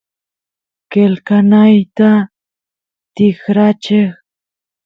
[0.91, 2.11] qelqanayta
[3.15, 4.11] tikracheq